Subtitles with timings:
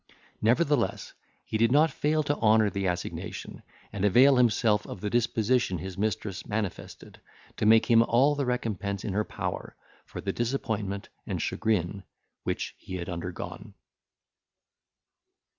[0.41, 1.13] Nevertheless,
[1.45, 3.61] he did not fail to honour the assignation,
[3.93, 7.21] and avail himself of the disposition his mistress manifested
[7.57, 9.75] to make him all the recompense in her power
[10.07, 12.01] for the disappointment and chagrin
[12.41, 13.75] which he had undergone.